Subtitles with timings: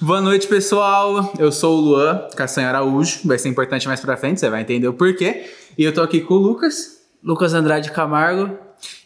[0.00, 1.32] Boa noite, pessoal.
[1.38, 3.20] Eu sou o Luan Castanho Araújo.
[3.24, 5.48] Vai ser importante mais pra frente, você vai entender o porquê.
[5.78, 6.98] E eu tô aqui com o Lucas.
[7.22, 8.58] Lucas Andrade Camargo.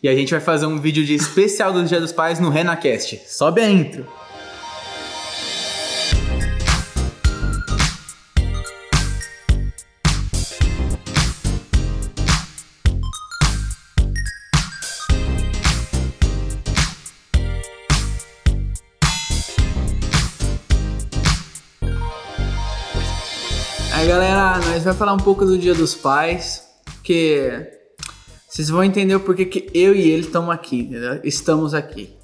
[0.03, 3.21] E a gente vai fazer um vídeo de especial do Dia dos Pais no RenaCast.
[3.27, 4.07] Sobe a intro.
[24.89, 26.67] Vamos falar um pouco do Dia dos Pais,
[27.05, 27.53] que
[28.49, 31.21] vocês vão entender o porquê que eu e ele estamos aqui, entendeu?
[31.23, 32.17] estamos aqui.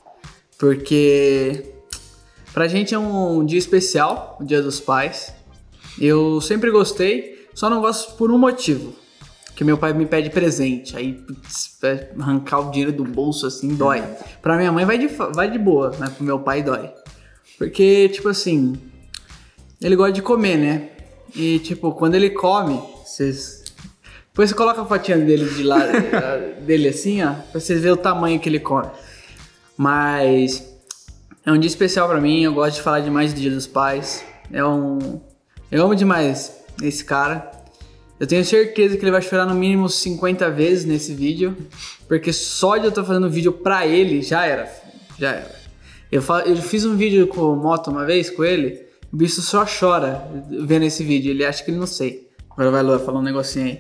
[0.59, 1.75] Porque
[2.55, 5.35] pra gente é um dia especial, o Dia dos Pais.
[6.01, 8.95] Eu sempre gostei, só não gosto por um motivo.
[9.55, 11.79] Que meu pai me pede presente, aí putz,
[12.19, 14.03] arrancar o dinheiro do bolso assim dói.
[14.41, 16.91] Pra minha mãe vai de, vai de boa, mas pro meu pai dói.
[17.59, 18.73] Porque, tipo assim,
[19.83, 20.94] ele gosta de comer, né?
[21.35, 23.65] E, tipo, quando ele come, vocês.
[24.29, 25.93] Depois você coloca a fotinha dele de lado,
[26.67, 28.91] dele assim, ó, pra vocês verem o tamanho que ele come.
[29.77, 30.65] Mas
[31.45, 34.25] é um dia especial para mim, eu gosto de falar demais do Dia dos Pais.
[34.53, 35.21] É um.
[35.71, 37.51] Eu amo demais esse cara.
[38.19, 41.57] Eu tenho certeza que ele vai chorar no mínimo 50 vezes nesse vídeo.
[42.09, 44.73] Porque só de eu estar fazendo vídeo pra ele, já era.
[45.19, 45.55] Já era.
[46.11, 48.84] Eu, eu fiz um vídeo com o Moto uma vez com ele.
[49.15, 50.29] O bicho só chora
[50.67, 51.31] vendo esse vídeo.
[51.31, 52.27] Ele acha que ele não sei.
[52.51, 53.79] Agora vai, Lua, falar um negocinho aí.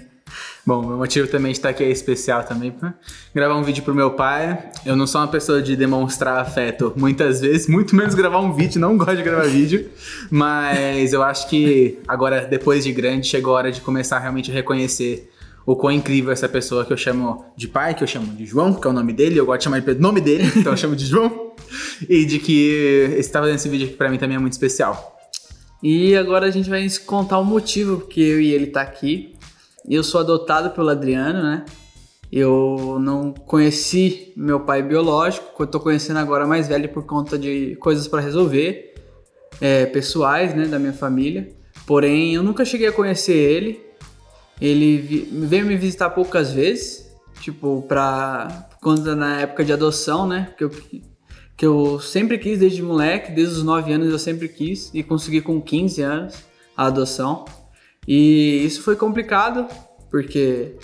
[0.65, 2.95] Bom, meu motivo também de estar aqui é especial também pra
[3.35, 4.71] gravar um vídeo pro meu pai.
[4.87, 8.81] Eu não sou uma pessoa de demonstrar afeto muitas vezes, muito menos gravar um vídeo,
[8.81, 9.91] não gosto de gravar vídeo.
[10.31, 14.55] Mas eu acho que agora, depois de grande, chegou a hora de começar realmente a
[14.55, 15.33] reconhecer
[15.67, 18.73] o quão incrível essa pessoa que eu chamo de pai, que eu chamo de João,
[18.73, 20.77] que é o nome dele, eu gosto de chamar ele pelo nome dele, então eu
[20.77, 21.53] chamo de João.
[22.09, 25.14] E de que estar fazendo esse vídeo aqui pra mim também é muito especial.
[25.85, 29.35] E agora a gente vai contar o motivo que eu e ele tá aqui.
[29.87, 31.67] Eu sou adotado pelo Adriano, né?
[32.33, 37.77] Eu não conheci meu pai biológico, eu tô conhecendo agora mais velho por conta de
[37.77, 38.95] coisas para resolver,
[39.61, 41.55] é, pessoais, né, da minha família.
[41.87, 43.85] Porém, eu nunca cheguei a conhecer ele.
[44.59, 48.71] Ele veio me visitar poucas vezes, tipo, pra.
[48.81, 50.55] Quando na época de adoção, né?
[50.57, 50.71] Que eu
[51.57, 55.41] que eu sempre quis desde moleque, desde os 9 anos eu sempre quis e consegui
[55.41, 56.35] com 15 anos
[56.77, 57.45] a adoção.
[58.07, 59.67] E isso foi complicado,
[60.11, 60.77] porque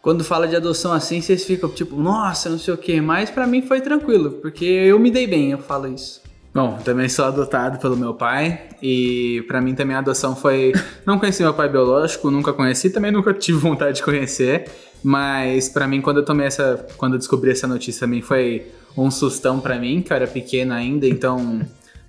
[0.00, 3.46] quando fala de adoção assim, vocês ficam tipo, nossa, não sei o que, mas para
[3.46, 6.22] mim foi tranquilo, porque eu me dei bem, eu falo isso.
[6.54, 10.72] Bom, também sou adotado pelo meu pai e para mim também a adoção foi.
[11.04, 14.70] Não conheci meu pai biológico, nunca conheci, também nunca tive vontade de conhecer,
[15.04, 18.64] mas para mim quando eu tomei essa, quando eu descobri essa notícia também foi
[18.96, 21.60] um sustão para mim, que eu era pequena ainda, então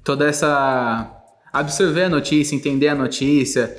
[0.03, 1.13] toda essa
[1.51, 3.75] absorver a notícia, entender a notícia,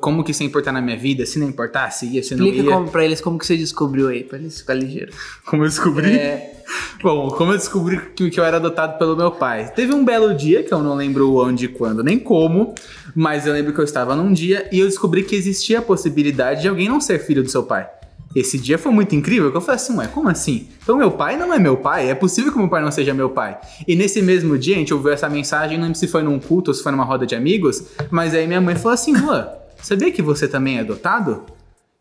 [0.00, 2.68] como que isso ia importar na minha vida, se não importasse, ia, se não Explica
[2.68, 2.74] ia.
[2.74, 5.14] Como, pra eles como que você descobriu aí, pra eles ficarem ligeiros.
[5.46, 6.12] Como eu descobri?
[6.12, 6.60] É...
[7.02, 9.72] Bom, como eu descobri que, que eu era adotado pelo meu pai?
[9.74, 12.74] Teve um belo dia, que eu não lembro onde, quando, nem como,
[13.14, 16.62] mas eu lembro que eu estava num dia e eu descobri que existia a possibilidade
[16.62, 17.88] de alguém não ser filho do seu pai.
[18.34, 20.68] Esse dia foi muito incrível, que eu falei assim, ué, como assim?
[20.82, 22.08] Então meu pai não é meu pai?
[22.08, 23.58] É possível que meu pai não seja meu pai?
[23.88, 26.70] E nesse mesmo dia a gente ouviu essa mensagem, não lembro se foi num culto
[26.70, 29.48] ou se foi numa roda de amigos, mas aí minha mãe falou assim, Luan,
[29.82, 31.44] sabia que você também é adotado?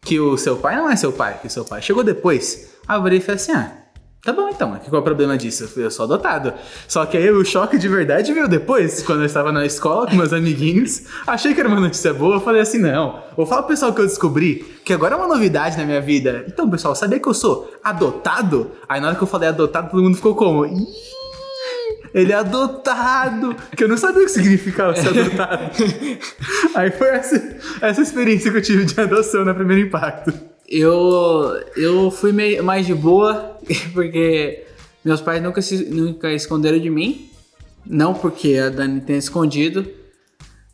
[0.01, 2.69] Que o seu pai não é seu pai, que o seu pai chegou depois.
[2.87, 3.78] Aí eu falei assim, ah,
[4.21, 5.69] Tá bom então, qual é o problema disso?
[5.79, 6.53] Eu sou adotado.
[6.89, 10.15] Só que aí o choque de verdade veio depois, quando eu estava na escola com
[10.15, 11.03] meus amiguinhos.
[11.25, 14.01] Achei que era uma notícia boa, eu falei assim: não, vou falar pro pessoal que
[14.01, 16.43] eu descobri, que agora é uma novidade na minha vida.
[16.47, 18.71] Então, pessoal, sabia que eu sou adotado?
[18.89, 20.65] Aí na hora que eu falei adotado, todo mundo ficou como?
[20.65, 20.85] Ih,
[22.13, 23.55] ele é adotado!
[23.73, 25.63] Que eu não sabia o que significava ser adotado.
[26.75, 30.48] aí foi essa, essa experiência que eu tive de adoção no primeiro impacto.
[30.69, 33.57] Eu, eu fui meio, mais de boa,
[33.91, 34.63] porque
[35.03, 37.29] meus pais nunca, se, nunca esconderam de mim.
[37.85, 39.87] Não porque a Dani tenha escondido.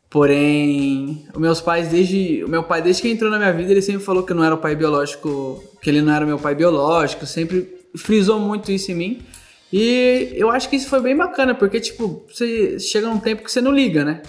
[0.09, 2.43] Porém, os meus pais, desde.
[2.43, 4.55] O meu pai, desde que entrou na minha vida, ele sempre falou que não era
[4.55, 5.63] o pai biológico.
[5.81, 7.25] Que ele não era meu pai biológico.
[7.25, 9.21] Sempre frisou muito isso em mim.
[9.71, 13.51] E eu acho que isso foi bem bacana, porque, tipo, você chega num tempo que
[13.51, 14.21] você não liga, né?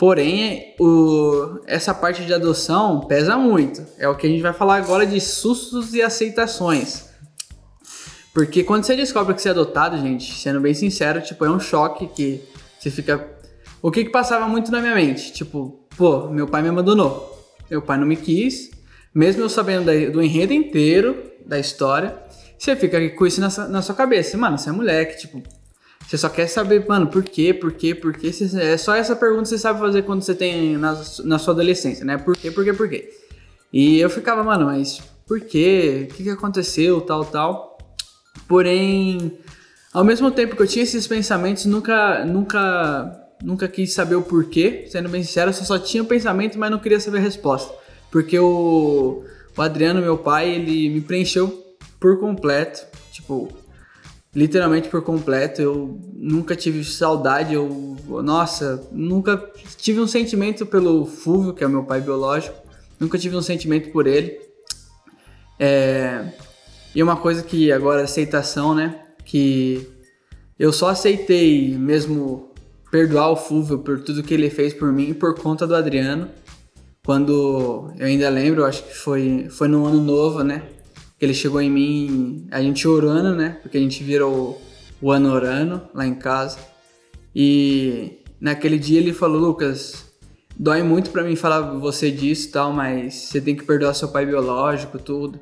[0.00, 3.84] Porém, o, essa parte de adoção pesa muito.
[3.98, 7.10] É o que a gente vai falar agora de sustos e aceitações.
[8.32, 11.60] Porque quando você descobre que você é adotado, gente, sendo bem sincero, tipo, é um
[11.60, 12.42] choque que
[12.78, 13.28] você fica.
[13.82, 15.34] O que que passava muito na minha mente?
[15.34, 17.46] Tipo, pô, meu pai me abandonou.
[17.70, 18.70] Meu pai não me quis.
[19.14, 22.16] Mesmo eu sabendo do enredo inteiro da história,
[22.58, 24.38] você fica com isso na, na sua cabeça.
[24.38, 25.42] Mano, você é moleque, tipo,
[26.06, 28.30] Você só quer saber, mano, por quê, por quê, por quê.
[28.60, 32.04] É só essa pergunta que você sabe fazer quando você tem na, na sua adolescência,
[32.04, 32.18] né?
[32.18, 33.10] Por quê, por quê, por quê?
[33.72, 36.08] E eu ficava, mano, mas por quê?
[36.10, 37.78] O que, que aconteceu, tal, tal.
[38.48, 39.38] Porém,
[39.92, 44.86] ao mesmo tempo que eu tinha esses pensamentos, nunca, nunca, nunca quis saber o porquê.
[44.88, 47.72] Sendo bem sincero, eu só tinha pensamento, mas não queria saber a resposta.
[48.10, 49.22] Porque o,
[49.56, 52.84] o Adriano, meu pai, ele me preencheu por completo.
[53.12, 53.48] Tipo,
[54.34, 55.60] literalmente por completo.
[55.60, 59.36] Eu nunca tive saudade, eu, nossa, nunca
[59.76, 62.56] tive um sentimento pelo Fúvio, que é meu pai biológico.
[62.98, 64.38] Nunca tive um sentimento por ele.
[65.58, 66.32] É,
[66.94, 69.00] e uma coisa que agora aceitação, né?
[69.24, 69.86] Que
[70.58, 72.50] eu só aceitei mesmo
[72.90, 76.28] perdoar o Fúvio por tudo que ele fez por mim por conta do Adriano.
[77.04, 80.62] Quando eu ainda lembro, acho que foi, foi no ano novo, né?
[81.20, 83.58] Que ele chegou em mim, a gente orando, né?
[83.62, 84.60] Porque a gente virou
[85.00, 86.58] o ano orando lá em casa.
[87.36, 90.06] E naquele dia ele falou, Lucas,
[90.58, 94.08] dói muito para mim falar você disso e tal, mas você tem que perdoar seu
[94.08, 95.38] pai biológico, tudo.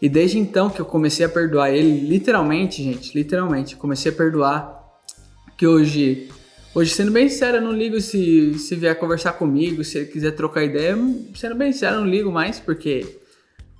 [0.00, 4.82] E desde então que eu comecei a perdoar ele, literalmente, gente, literalmente, comecei a perdoar.
[5.56, 6.28] Que hoje,
[6.74, 10.32] hoje sendo bem sincero, eu não ligo se, se vier conversar comigo, se ele quiser
[10.32, 10.98] trocar ideia,
[11.36, 13.21] sendo bem sincero, eu não ligo mais, porque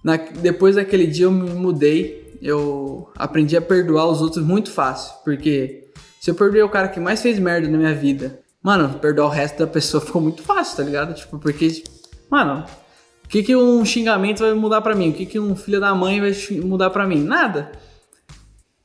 [0.02, 5.14] na, depois daquele dia eu me mudei, eu aprendi a perdoar os outros muito fácil,
[5.24, 5.88] porque
[6.20, 9.30] se eu perdoei o cara que mais fez merda na minha vida, mano, perdoar o
[9.30, 11.14] resto da pessoa ficou muito fácil, tá ligado?
[11.14, 11.82] Tipo, porque,
[12.30, 12.64] mano,
[13.32, 15.08] que, que um xingamento vai mudar para mim?
[15.08, 16.32] O que, que um filho da mãe vai
[16.62, 17.24] mudar para mim?
[17.24, 17.72] Nada.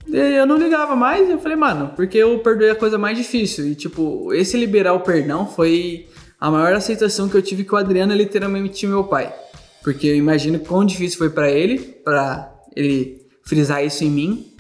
[0.10, 3.68] Eu não ligava mais, eu falei, mano, porque eu perdoei a coisa mais difícil.
[3.68, 6.08] E, tipo, esse liberar o perdão foi
[6.40, 9.36] a maior aceitação que eu tive que o Adriano é literalmente meu pai.
[9.88, 14.54] Porque eu imagino quão difícil foi para ele, para ele frisar isso em mim.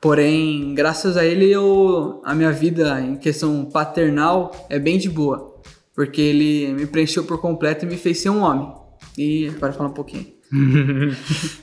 [0.00, 5.60] Porém, graças a ele, eu, a minha vida em questão paternal é bem de boa.
[5.96, 8.72] Porque ele me preencheu por completo e me fez ser um homem.
[9.18, 10.37] E agora falar um pouquinho.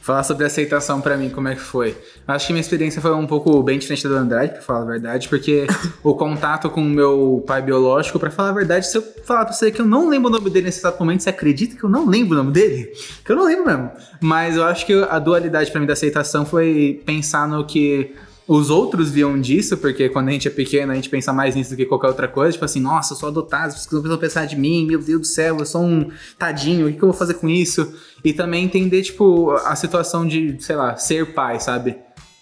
[0.02, 1.98] falar sobre aceitação para mim, como é que foi?
[2.28, 4.86] Acho que minha experiência foi um pouco bem diferente da do Andrade, pra falar a
[4.86, 5.66] verdade, porque
[6.04, 9.54] o contato com o meu pai biológico, para falar a verdade, se eu falar pra
[9.54, 11.90] você que eu não lembro o nome dele nesse exato momento, você acredita que eu
[11.90, 12.92] não lembro o nome dele?
[13.24, 13.92] Que eu não lembro mesmo.
[14.22, 18.14] Mas eu acho que a dualidade para mim da aceitação foi pensar no que
[18.48, 21.72] os outros viam disso, porque quando a gente é pequeno a gente pensa mais nisso
[21.72, 22.54] do que qualquer outra coisa.
[22.54, 25.28] Tipo assim, nossa, eu sou adotado, as pessoas vão pensar de mim, meu Deus do
[25.28, 27.94] céu, eu sou um tadinho, o que, eu vou fazer com isso?
[28.24, 31.96] E também entender, tipo, a situação de, sei lá, ser pai, sabe?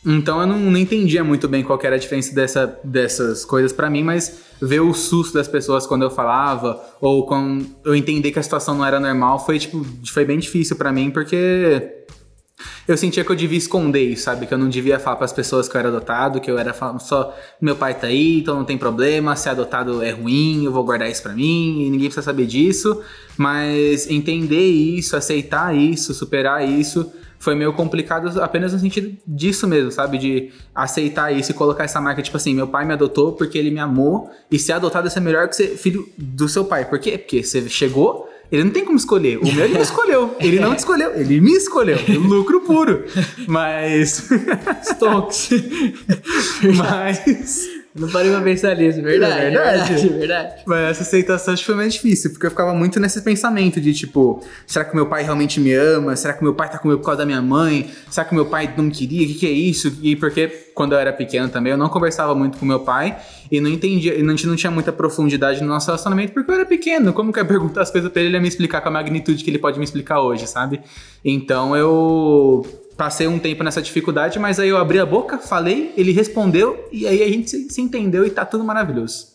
[0.06, 3.90] Então eu não, não entendia muito bem qual era a diferença dessa, dessas coisas para
[3.90, 8.40] mim, mas ver o susto das pessoas quando eu falava, ou quando eu entender que
[8.40, 12.03] a situação não era normal, foi, tipo, foi bem difícil para mim, porque
[12.88, 14.46] eu sentia que eu devia esconder isso, sabe?
[14.46, 16.74] Que eu não devia falar para as pessoas que eu era adotado, que eu era
[17.00, 20.84] só meu pai tá aí, então não tem problema, ser adotado é ruim, eu vou
[20.84, 23.02] guardar isso para mim e ninguém precisa saber disso.
[23.38, 29.92] Mas entender isso, aceitar isso, superar isso, foi meio complicado apenas no sentido disso mesmo,
[29.92, 30.18] sabe?
[30.18, 33.72] De aceitar isso e colocar essa marca, tipo assim, meu pai me adotou porque ele
[33.72, 36.86] me amou, e ser adotado é melhor que ser filho do seu pai.
[36.86, 37.18] Por quê?
[37.18, 39.40] Porque você chegou, ele não tem como escolher.
[39.40, 40.36] O meu ele não escolheu.
[40.40, 41.12] Ele não te escolheu.
[41.16, 41.98] Ele me escolheu.
[42.20, 43.04] Lucro puro.
[43.48, 44.30] Mas.
[44.84, 45.50] Stonks.
[46.78, 47.68] Mas.
[47.96, 49.34] Não parei pra pensar nisso, verdade.
[49.34, 49.94] É verdade.
[49.94, 50.64] verdade, verdade.
[50.66, 53.94] Mas essa aceitação acho que foi mais difícil, porque eu ficava muito nesse pensamento de
[53.94, 56.16] tipo, será que meu pai realmente me ama?
[56.16, 57.92] Será que meu pai tá comigo por causa da minha mãe?
[58.10, 59.26] Será que meu pai não queria?
[59.26, 59.96] O que, que é isso?
[60.02, 63.16] E porque quando eu era pequeno também, eu não conversava muito com meu pai
[63.52, 66.56] e não entendia, e a gente não tinha muita profundidade no nosso relacionamento porque eu
[66.56, 67.14] era pequeno.
[67.14, 68.92] Como que eu ia perguntar as coisas pra ele, ele ia me explicar com a
[68.92, 70.82] magnitude que ele pode me explicar hoje, sabe?
[71.24, 72.66] Então eu
[72.98, 77.08] passei um tempo nessa dificuldade, mas aí eu abri a boca, falei, ele respondeu e
[77.08, 79.34] aí a gente se, se entendeu e tá tudo maravilhoso.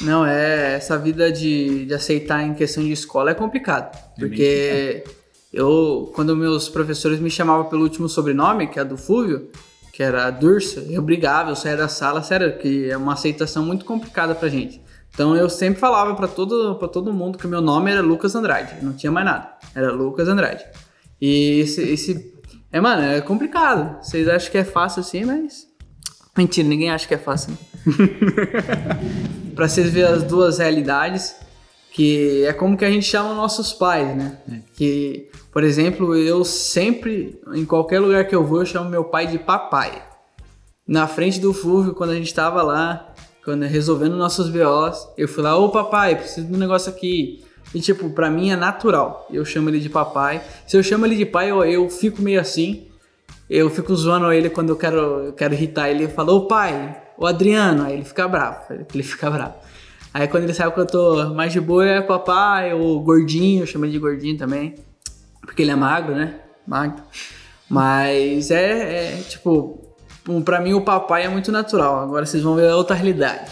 [0.00, 5.04] Não, é essa vida de, de aceitar em questão de escola é complicado, é porque
[5.52, 9.50] eu quando meus professores me chamavam pelo último sobrenome, que é do Fúvio,
[9.92, 13.84] que era Dursa, eu brigava, eu saía da sala, sério, que é uma aceitação muito
[13.84, 14.80] complicada pra gente.
[15.12, 18.82] Então eu sempre falava para todo, pra todo mundo que meu nome era Lucas Andrade,
[18.82, 20.64] não tinha mais nada, era Lucas Andrade.
[21.20, 22.29] E esse, esse
[22.72, 24.02] é, mano, é complicado.
[24.02, 25.66] Vocês acham que é fácil assim, mas.
[26.36, 27.56] Mentira, ninguém acha que é fácil.
[29.54, 31.34] pra vocês verem as duas realidades,
[31.92, 34.38] que é como que a gente chama nossos pais, né?
[34.50, 34.58] É.
[34.74, 39.26] Que, por exemplo, eu sempre, em qualquer lugar que eu vou, eu chamo meu pai
[39.26, 40.02] de papai.
[40.86, 43.12] Na frente do Fúvio, quando a gente tava lá,
[43.44, 47.44] quando resolvendo nossos BOs, eu fui lá, ô papai, preciso de um negócio aqui.
[47.74, 49.26] E, tipo, pra mim é natural.
[49.30, 50.42] Eu chamo ele de papai.
[50.66, 52.88] Se eu chamo ele de pai, eu, eu fico meio assim.
[53.48, 56.04] Eu fico zoando ele quando eu quero, eu quero irritar ele.
[56.04, 59.54] Eu falo, ô pai, o Adriano, aí ele fica bravo, ele fica bravo.
[60.12, 63.66] Aí quando ele sabe que eu tô mais de boa, é papai, o gordinho, eu
[63.66, 64.74] chamo ele de gordinho também.
[65.40, 66.40] Porque ele é magro, né?
[66.66, 67.02] Magro.
[67.68, 69.89] Mas é, é tipo,
[70.44, 72.00] Pra mim, o papai é muito natural.
[72.00, 73.50] Agora vocês vão ver a outra realidade.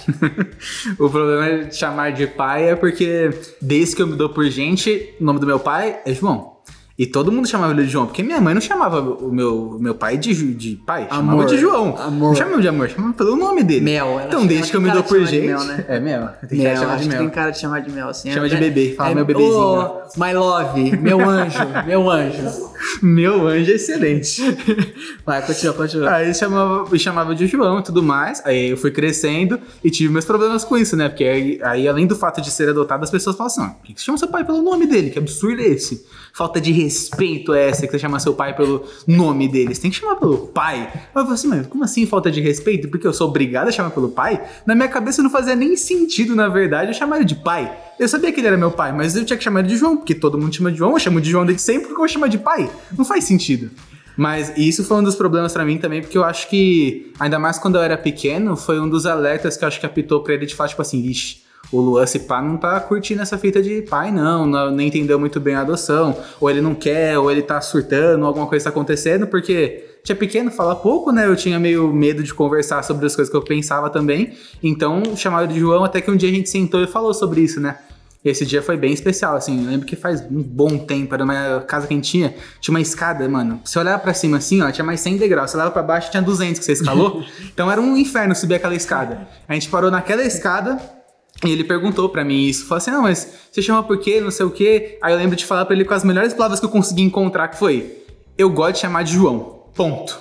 [0.99, 5.15] o problema é chamar de pai é porque, desde que eu me dou por gente,
[5.21, 6.59] o nome do meu pai é João.
[6.99, 9.95] E todo mundo chamava ele de João, porque minha mãe não chamava o meu, meu
[9.95, 11.97] pai de, de pai, amor, chamava de João.
[11.97, 12.29] Amor.
[12.31, 13.83] Não chamava de amor, chamava pelo nome dele.
[13.83, 14.21] Mel.
[14.27, 15.47] Então, desde que eu me dou por gente.
[15.47, 15.85] Mel, né?
[15.87, 16.29] É mel.
[16.49, 17.19] Tem mel, cara de mel.
[17.21, 18.33] tem cara de chamar de mel, assim.
[18.33, 19.53] Chama é, de bebê, fala é, meu bebezinho.
[19.55, 22.69] Oh, my love, meu anjo, meu anjo.
[23.03, 24.43] meu anjo é excelente.
[25.25, 26.15] Vai, continua, continua.
[26.15, 28.43] Aí chamava, me chamava de João e tudo mais.
[28.45, 31.09] Aí eu fui crescendo e tive meus problemas com isso, né?
[31.09, 33.87] Porque aí, aí além do fato de ser adotado, as pessoas falam assim: ah, por
[33.87, 35.11] que você chama seu pai pelo nome dele?
[35.11, 36.07] Que absurdo é esse?
[36.33, 39.75] Falta de respeito é essa que você chama seu pai pelo nome dele.
[39.75, 40.89] Você tem que chamar pelo pai.
[40.95, 42.89] Eu falei assim, mas como assim falta de respeito?
[42.89, 44.41] Porque eu sou obrigado a chamar pelo pai?
[44.65, 47.77] Na minha cabeça não fazia nem sentido, na verdade, eu chamar ele de pai.
[47.99, 49.97] Eu sabia que ele era meu pai, mas eu tinha que chamar ele de João,
[49.97, 52.09] porque todo mundo chama de João, eu chamo de João desde sempre, porque eu vou
[52.09, 52.71] chamar de pai?
[52.97, 53.71] Não faz sentido.
[54.17, 57.57] Mas isso foi um dos problemas para mim também, porque eu acho que, ainda mais
[57.57, 60.45] quando eu era pequeno, foi um dos alertas que eu acho que apitou pra ele
[60.45, 63.83] de fato, tipo assim, vixe, o Luan, se pá, não tá curtindo essa fita de
[63.83, 67.43] pai, não, não, nem entendeu muito bem a adoção, ou ele não quer, ou ele
[67.43, 71.27] tá surtando, alguma coisa tá acontecendo, porque tinha pequeno, fala pouco, né?
[71.27, 74.33] Eu tinha meio medo de conversar sobre as coisas que eu pensava também.
[74.63, 77.61] Então, chamava de João, até que um dia a gente sentou e falou sobre isso,
[77.61, 77.77] né?
[78.31, 79.65] Esse dia foi bem especial, assim.
[79.65, 82.73] Eu lembro que faz um bom tempo, era uma casa que a gente tinha, tinha
[82.73, 83.61] uma escada, mano.
[83.65, 85.51] Você olhava pra cima assim, ó, tinha mais 100 degraus.
[85.51, 87.25] Você olhava pra baixo, tinha 200 que você escalou.
[87.53, 89.29] então era um inferno subir aquela escada.
[89.49, 90.79] A gente parou naquela escada,
[91.45, 94.31] e ele perguntou para mim isso, falou assim, não, mas você chama por quê, não
[94.31, 94.99] sei o quê.
[95.01, 97.49] Aí eu lembro de falar para ele com as melhores palavras que eu consegui encontrar,
[97.49, 98.03] que foi,
[98.37, 100.19] eu gosto de chamar de João, ponto.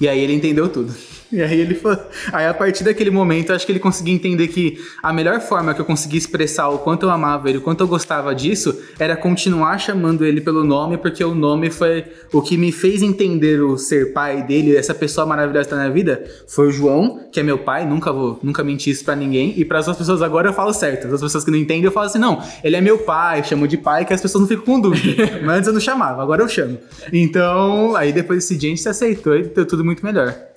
[0.00, 0.94] E aí ele entendeu tudo.
[1.30, 1.96] E aí ele foi.
[2.32, 5.80] Aí a partir daquele momento, acho que ele conseguiu entender que a melhor forma que
[5.80, 9.78] eu consegui expressar o quanto eu amava ele, o quanto eu gostava disso, era continuar
[9.78, 14.12] chamando ele pelo nome, porque o nome foi o que me fez entender o ser
[14.12, 17.86] pai dele, essa pessoa maravilhosa na minha vida, foi o João, que é meu pai,
[17.86, 19.52] nunca vou, nunca menti isso para ninguém.
[19.56, 21.12] E para as outras pessoas agora eu falo certo.
[21.12, 23.76] As pessoas que não entendem, eu falo assim: "Não, ele é meu pai", chamo de
[23.76, 25.40] pai, que as pessoas não ficam com dúvida.
[25.44, 26.78] Mas antes eu não chamava, agora eu chamo.
[27.12, 30.47] Então, aí depois desse dia a gente se aceitou e deu tudo muito melhor.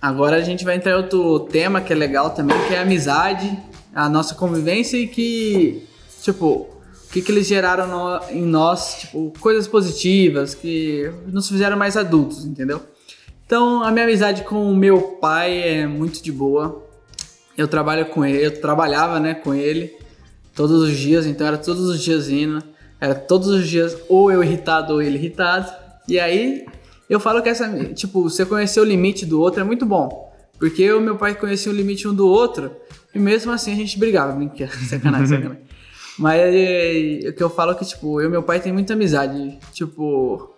[0.00, 2.82] Agora a gente vai entrar em outro tema que é legal também, que é a
[2.82, 3.58] amizade,
[3.94, 5.86] a nossa convivência e que,
[6.22, 6.68] tipo,
[7.06, 11.96] o que, que eles geraram no, em nós, tipo, coisas positivas que nos fizeram mais
[11.96, 12.82] adultos, entendeu?
[13.46, 16.84] Então, a minha amizade com o meu pai é muito de boa.
[17.56, 19.96] Eu trabalho com ele, eu trabalhava, né, com ele
[20.54, 22.62] todos os dias, então era todos os dias indo,
[22.98, 25.70] era todos os dias ou eu irritado ou ele irritado.
[26.08, 26.66] E aí
[27.08, 30.26] eu falo que essa, tipo, você conhecer o limite do outro é muito bom.
[30.58, 32.70] Porque eu e meu pai conheciam o limite um do outro
[33.14, 34.32] e mesmo assim a gente brigava.
[34.32, 35.62] Brincadeira, sacanagem, sacanagem.
[36.18, 38.94] Mas é, o que eu falo é que, tipo, eu e meu pai tem muita
[38.94, 39.58] amizade.
[39.72, 40.54] Tipo,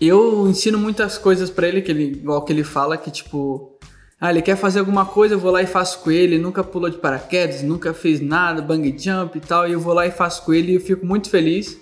[0.00, 3.78] eu ensino muitas coisas para ele, que ele, igual que ele fala, que, tipo,
[4.20, 6.38] ah, ele quer fazer alguma coisa, eu vou lá e faço com ele.
[6.38, 9.68] Nunca pulou de paraquedas, nunca fez nada, bang jump e tal.
[9.68, 11.78] E eu vou lá e faço com ele e eu fico muito feliz.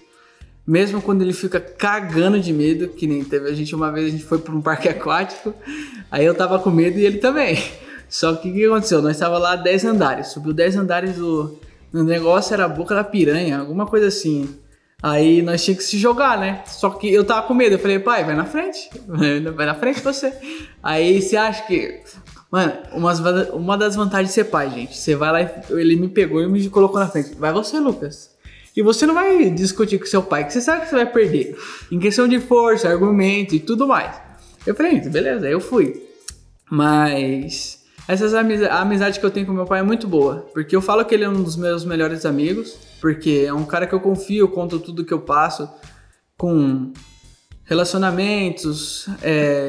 [0.66, 4.10] Mesmo quando ele fica cagando de medo, que nem teve a gente uma vez, a
[4.10, 5.52] gente foi para um parque aquático,
[6.10, 7.58] aí eu tava com medo e ele também.
[8.08, 9.02] Só que o que aconteceu?
[9.02, 11.58] Nós tava lá 10 andares, subiu 10 andares do,
[11.90, 14.48] do negócio, era a boca da piranha, alguma coisa assim.
[15.02, 16.62] Aí nós tínhamos que se jogar, né?
[16.66, 18.88] Só que eu tava com medo, eu falei, pai, vai na frente,
[19.56, 20.32] vai na frente você.
[20.80, 22.00] Aí você acha que.
[22.50, 23.12] Mano, uma,
[23.54, 24.96] uma das vantagens de ser pai, gente.
[24.96, 27.34] Você vai lá e ele me pegou e me colocou na frente.
[27.34, 28.31] Vai você, Lucas.
[28.74, 31.56] E você não vai discutir com seu pai, que você sabe que você vai perder.
[31.90, 34.14] Em questão de força, argumento e tudo mais.
[34.66, 36.02] Eu falei, beleza, eu fui.
[36.70, 40.46] Mas essas amizades, a amizade que eu tenho com meu pai é muito boa.
[40.54, 42.76] Porque eu falo que ele é um dos meus melhores amigos.
[43.00, 45.68] Porque é um cara que eu confio, conto tudo que eu passo
[46.36, 46.92] com
[47.64, 49.06] relacionamentos,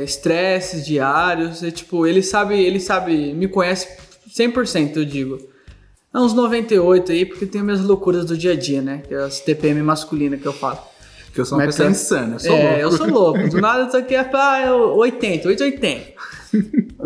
[0.03, 1.61] estresses é, diários.
[1.61, 3.87] É, tipo, ele sabe, ele sabe, me conhece
[4.29, 5.52] 100%, eu digo.
[6.13, 9.01] É uns 98 aí, porque tem minhas loucuras do dia a dia, né?
[9.07, 10.77] Que é as TPM masculina que eu falo.
[11.33, 12.79] Que eu sou uma Mas pessoa insana, eu sou é, louco.
[12.79, 13.49] eu sou louco.
[13.49, 16.13] Do nada eu tô aqui, ah, 80, 880.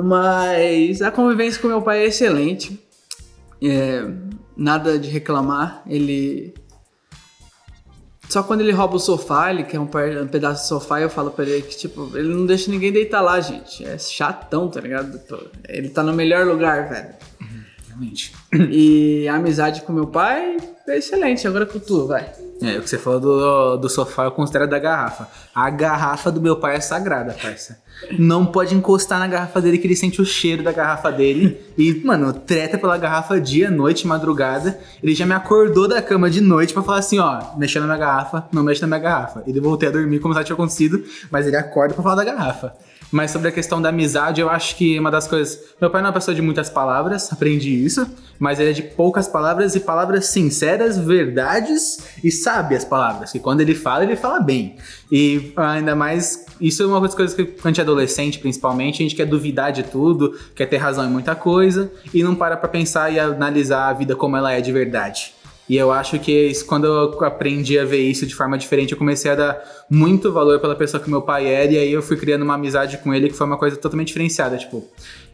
[0.04, 2.78] Mas a convivência com meu pai é excelente.
[3.64, 4.06] É,
[4.58, 5.84] nada de reclamar.
[5.88, 6.54] Ele.
[8.28, 11.46] Só quando ele rouba o sofá, ele quer um, pedaço de sofá, eu falo pra
[11.46, 13.86] ele que, tipo, ele não deixa ninguém deitar lá, gente.
[13.86, 15.18] É chatão, tá ligado?
[15.70, 17.16] Ele tá no melhor lugar, velho.
[18.70, 21.48] E a amizade com meu pai é excelente.
[21.48, 22.32] Agora com tu, vai.
[22.62, 25.28] É, o que você falou do, do sofá eu considero da garrafa.
[25.54, 27.80] A garrafa do meu pai é sagrada, parça.
[28.18, 31.60] Não pode encostar na garrafa dele que ele sente o cheiro da garrafa dele.
[31.78, 34.80] E, mano, treta pela garrafa dia, noite, madrugada.
[35.02, 38.06] Ele já me acordou da cama de noite pra falar assim, ó, mexendo na minha
[38.06, 39.44] garrafa, não mexe na minha garrafa.
[39.48, 42.74] Ele voltei a dormir como se tinha acontecido, mas ele acorda pra falar da garrafa.
[43.12, 45.60] Mas sobre a questão da amizade, eu acho que uma das coisas.
[45.80, 48.06] Meu pai não é uma pessoa de muitas palavras, aprendi isso,
[48.38, 53.32] mas ele é de poucas palavras e palavras sinceras, verdades e sábias palavras.
[53.32, 54.76] Que quando ele fala, ele fala bem.
[55.12, 59.02] E ainda mais, isso é uma das coisas que quando a gente é adolescente, principalmente,
[59.02, 62.58] a gente quer duvidar de tudo, quer ter razão em muita coisa e não para
[62.58, 65.38] pra pensar e analisar a vida como ela é de verdade.
[65.70, 68.98] E eu acho que isso, quando eu aprendi a ver isso de forma diferente, eu
[68.98, 72.18] comecei a dar muito valor pela pessoa que meu pai era, e aí eu fui
[72.18, 74.58] criando uma amizade com ele que foi uma coisa totalmente diferenciada.
[74.58, 74.84] Tipo,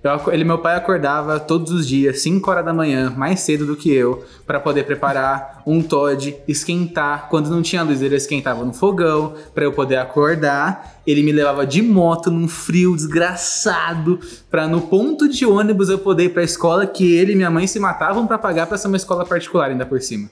[0.04, 3.76] eu, ele, meu pai acordava todos os dias, 5 horas da manhã, mais cedo do
[3.76, 7.30] que eu, para poder preparar um Todd, esquentar.
[7.30, 11.02] Quando não tinha luz, ele esquentava no fogão para eu poder acordar.
[11.08, 14.20] Ele me levava de moto num frio desgraçado
[14.52, 17.50] para no ponto de ônibus eu poder ir para a escola que ele e minha
[17.50, 20.30] mãe se matavam para pagar para ser uma escola particular ainda por cima.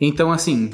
[0.00, 0.70] Então, assim,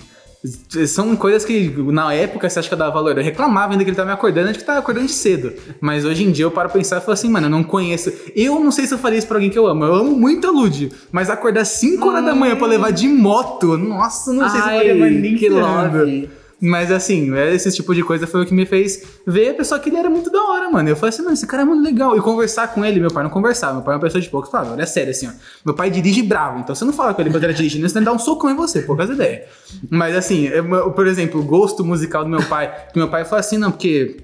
[0.87, 3.17] são coisas que na época você acha que eu dava valor.
[3.17, 5.53] Eu reclamava ainda que ele tava me acordando, antes que tava acordando de cedo.
[5.81, 8.11] Mas hoje em dia eu paro pra pensar e falo assim, mano, eu não conheço.
[8.35, 9.85] Eu não sei se eu faria isso pra alguém que eu amo.
[9.85, 10.91] Eu amo muito a Lud.
[11.13, 14.75] Mas acordar 5 horas da manhã pra levar de moto, nossa, não sei Ai, se
[14.75, 16.31] eu faria mais nem que love.
[16.61, 19.89] Mas assim, esse tipo de coisa foi o que me fez ver a pessoa que
[19.89, 20.89] ele era muito da hora, mano.
[20.89, 22.17] Eu falei assim, mano, esse cara é muito legal.
[22.17, 23.75] E conversar com ele, meu pai não conversava.
[23.75, 24.75] Meu pai é uma pessoa de poucos palavras.
[24.75, 25.31] Olha sério, assim, ó.
[25.65, 26.61] Meu pai dirige bravo.
[26.61, 28.55] Então você não fala com ele quando ele dirigindo, você que dar um socão em
[28.55, 29.47] você, poucas ideias.
[29.89, 32.73] Mas assim, eu, por exemplo, o gosto musical do meu pai.
[32.93, 34.19] Que meu pai fala assim, não, porque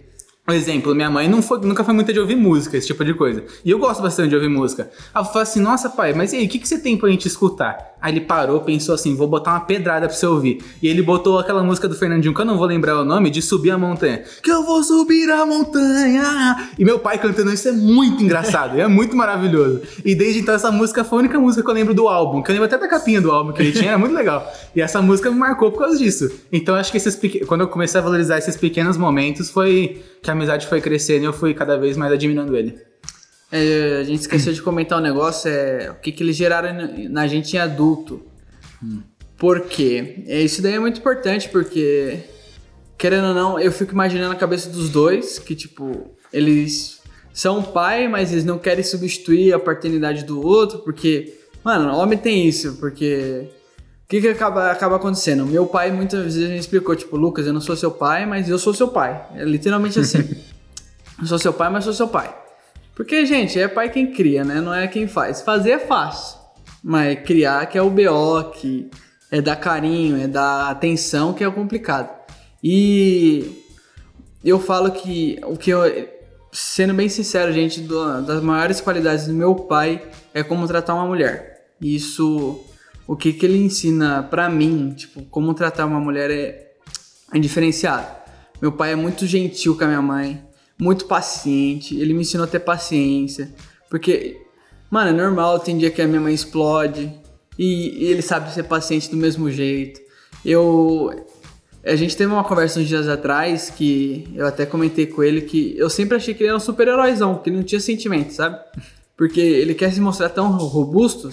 [0.46, 3.12] por exemplo, minha mãe não foi, nunca foi muita de ouvir música, esse tipo de
[3.12, 3.42] coisa.
[3.64, 4.88] E eu gosto bastante de ouvir música.
[5.12, 7.26] Ela falou assim: Nossa, pai, mas e aí, o que, que você tem pra gente
[7.26, 7.96] escutar?
[8.00, 10.62] Aí ele parou, pensou assim: Vou botar uma pedrada pra você ouvir.
[10.80, 13.42] E ele botou aquela música do Fernandinho, que eu não vou lembrar o nome, de
[13.42, 14.22] Subir a Montanha.
[14.40, 16.68] Que eu vou subir a montanha.
[16.78, 19.82] E meu pai cantando isso é muito engraçado, é muito maravilhoso.
[20.04, 22.52] E desde então, essa música foi a única música que eu lembro do álbum, que
[22.52, 24.48] eu lembro até da capinha do álbum que ele tinha, era muito legal.
[24.76, 26.30] E essa música me marcou por causa disso.
[26.52, 30.35] Então acho que esses quando eu comecei a valorizar esses pequenos momentos, foi que a
[30.36, 32.78] amizade foi crescendo e eu fui cada vez mais admirando ele.
[33.50, 36.70] É, a gente esqueceu de comentar um negócio, é o que, que eles geraram
[37.08, 38.24] na gente em adulto.
[38.82, 39.02] Hum.
[39.38, 40.24] Por quê?
[40.26, 42.20] É, isso daí é muito importante, porque,
[42.96, 47.00] querendo ou não, eu fico imaginando a cabeça dos dois, que, tipo, eles
[47.32, 52.48] são pai, mas eles não querem substituir a paternidade do outro, porque, mano, homem tem
[52.48, 53.48] isso, porque
[54.06, 55.44] o que, que acaba, acaba acontecendo?
[55.44, 58.56] Meu pai muitas vezes me explicou, tipo, Lucas, eu não sou seu pai, mas eu
[58.56, 59.20] sou seu pai.
[59.34, 60.18] É literalmente assim.
[61.20, 62.32] eu sou seu pai, mas sou seu pai.
[62.94, 64.60] Porque, gente, é pai quem cria, né?
[64.60, 65.42] Não é quem faz.
[65.42, 66.38] Fazer é fácil.
[66.84, 68.88] Mas criar que é o BO, que
[69.28, 72.08] é dar carinho, é dar atenção, que é o complicado.
[72.62, 73.60] E
[74.44, 75.82] eu falo que o que eu.
[76.52, 77.80] Sendo bem sincero, gente,
[78.24, 80.00] das maiores qualidades do meu pai
[80.32, 81.66] é como tratar uma mulher.
[81.80, 82.64] Isso
[83.06, 86.72] o que, que ele ensina para mim, tipo, como tratar uma mulher é,
[87.32, 88.06] é diferenciado.
[88.60, 90.42] Meu pai é muito gentil com a minha mãe,
[90.78, 93.52] muito paciente, ele me ensinou a ter paciência,
[93.88, 94.40] porque,
[94.90, 97.12] mano, é normal, tem dia que a minha mãe explode
[97.58, 100.00] e, e ele sabe ser paciente do mesmo jeito.
[100.44, 101.10] Eu.
[101.84, 105.78] A gente teve uma conversa uns dias atrás que eu até comentei com ele que
[105.78, 108.58] eu sempre achei que ele era um super-heróizão, que ele não tinha sentimento, sabe?
[109.16, 111.30] Porque ele quer se mostrar tão robusto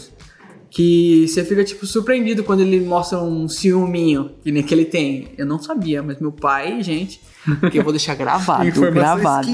[0.73, 5.31] que você fica, tipo, surpreendido quando ele mostra um ciúminho, que nem que ele tem.
[5.37, 7.21] Eu não sabia, mas meu pai, gente,
[7.71, 9.47] que eu vou deixar gravado, gravado.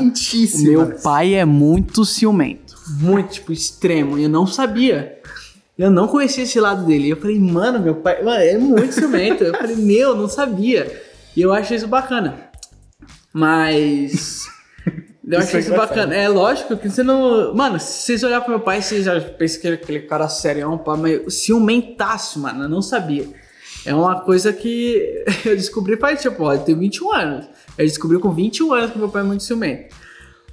[0.59, 5.19] Meu pai é muito ciumento, muito, tipo, extremo, e eu não sabia.
[5.77, 7.09] Eu não conhecia esse lado dele.
[7.09, 9.43] Eu falei, mano, meu pai mano, é muito ciumento.
[9.43, 11.01] eu falei, meu, não sabia.
[11.35, 12.49] E eu acho isso bacana.
[13.33, 14.47] Mas
[15.29, 16.15] eu acho isso bacana.
[16.15, 17.53] É lógico que você não.
[17.53, 20.27] Mano, se vocês olharem pro meu pai, vocês já pensam que ele é aquele cara
[20.27, 22.63] serião, pá, mas ciumentaço, mano.
[22.63, 23.27] Eu não sabia.
[23.85, 27.45] É uma coisa que eu descobri faz, tipo, ó, eu tenho 21 anos.
[27.77, 29.95] Eu descobri com 21 anos que meu pai é muito ciumento.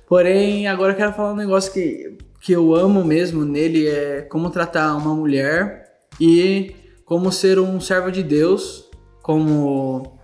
[0.06, 4.50] Porém, agora eu quero falar um negócio que, que eu amo mesmo nele: é como
[4.50, 5.86] tratar uma mulher
[6.20, 8.90] e como ser um servo de Deus,
[9.22, 10.18] como,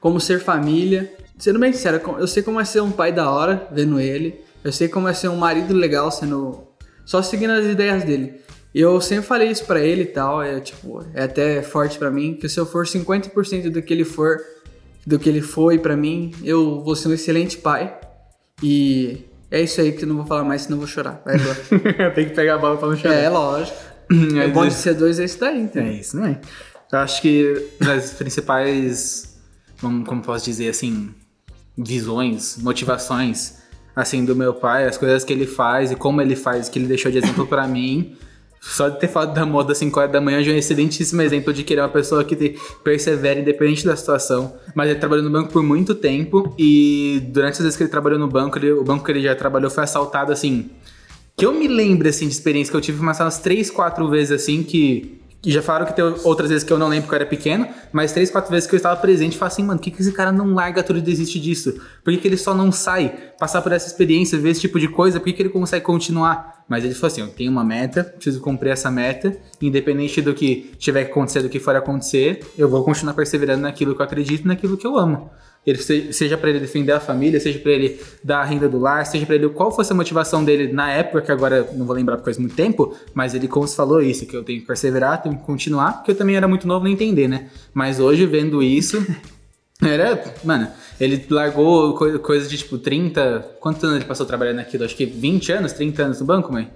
[0.00, 3.68] como ser família sendo bem sincero, eu sei como é ser um pai da hora
[3.72, 4.40] vendo ele.
[4.64, 6.66] Eu sei como é ser um marido legal sendo.
[7.04, 8.40] Só seguindo as ideias dele.
[8.74, 10.42] E eu sempre falei isso para ele e tal.
[10.42, 12.34] É tipo, é até forte para mim.
[12.34, 14.40] Que se eu for 50% do que ele for,
[15.06, 17.96] do que ele foi para mim, eu vou ser um excelente pai.
[18.62, 21.22] E é isso aí que eu não vou falar mais, senão eu vou chorar.
[21.24, 21.36] Vai,
[22.12, 23.14] Tem que pegar a bola pra não chorar.
[23.14, 23.78] É, lógico.
[24.40, 25.82] É bom de ser dois é isso daí, então.
[25.82, 26.40] É isso, né?
[26.92, 29.36] Eu acho que as principais,
[29.80, 31.14] como posso dizer assim,
[31.76, 33.54] visões, motivações,
[33.94, 36.86] assim, do meu pai, as coisas que ele faz e como ele faz, que ele
[36.86, 38.16] deixou de exemplo para mim.
[38.60, 41.22] Só de ter falado da moda às 5 horas da manhã já é um excelentíssimo
[41.22, 44.54] exemplo de que ele é uma pessoa que persevera independente da situação.
[44.74, 48.18] Mas ele trabalhou no banco por muito tempo e durante as vezes que ele trabalhou
[48.18, 50.70] no banco, ele, o banco que ele já trabalhou foi assaltado assim.
[51.36, 54.62] Que eu me lembro assim de experiência que eu tive umas 3, 4 vezes assim
[54.64, 57.26] que e já falaram que tem outras vezes que eu não lembro que eu era
[57.26, 59.90] pequeno, mas três, quatro vezes que eu estava presente, eu falei assim, mano, por que,
[59.90, 61.80] que esse cara não larga tudo e desiste disso?
[62.02, 64.88] Por que, que ele só não sai, passar por essa experiência, ver esse tipo de
[64.88, 66.64] coisa, por que, que ele consegue continuar?
[66.68, 70.72] Mas ele falou assim, eu tenho uma meta, preciso cumprir essa meta, independente do que
[70.78, 74.48] tiver que acontecer, do que for acontecer, eu vou continuar perseverando naquilo que eu acredito,
[74.48, 75.30] naquilo que eu amo.
[75.66, 75.78] Ele,
[76.12, 79.26] seja para ele defender a família, seja para ele dar a renda do lar, seja
[79.26, 82.26] para ele qual fosse a motivação dele na época, que agora não vou lembrar porque
[82.26, 85.36] faz muito tempo, mas ele como se falou isso, que eu tenho que perseverar, tenho
[85.36, 87.50] que continuar, porque eu também era muito novo nem entender, né?
[87.74, 89.04] Mas hoje vendo isso,
[89.82, 90.68] era, mano,
[91.00, 94.84] ele largou coisa de tipo 30, quantos anos ele passou trabalhando naquilo?
[94.84, 96.70] Acho que 20 anos, 30 anos no banco, mãe?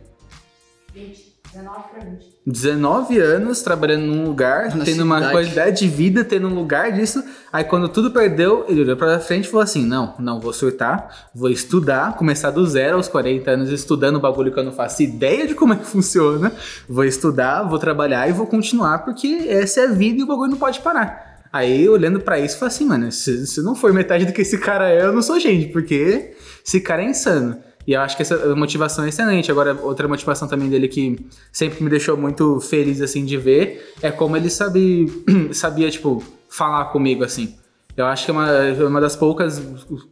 [0.93, 1.31] 20.
[1.53, 2.40] 19 pra 20.
[2.47, 5.03] 19 anos trabalhando num lugar, Na tendo cidade.
[5.03, 7.23] uma qualidade de vida, tendo um lugar disso.
[7.53, 11.29] Aí quando tudo perdeu, ele olhou pra frente e falou assim: não, não vou surtar,
[11.35, 15.03] vou estudar, começar do zero aos 40 anos estudando o bagulho que eu não faço
[15.03, 16.53] ideia de como é que funciona.
[16.89, 20.53] Vou estudar, vou trabalhar e vou continuar, porque essa é a vida e o bagulho
[20.53, 21.31] não pode parar.
[21.53, 24.57] Aí, olhando para isso, falei assim, mano, se, se não for metade do que esse
[24.57, 26.33] cara é, eu não sou gente, porque
[26.65, 27.59] esse cara é insano.
[27.91, 29.51] E eu acho que essa motivação é excelente.
[29.51, 31.19] Agora, outra motivação também dele que
[31.51, 35.09] sempre me deixou muito feliz, assim, de ver, é como ele sabia,
[35.51, 37.57] sabia tipo, falar comigo, assim.
[37.97, 39.61] Eu acho que é uma, é uma das poucas.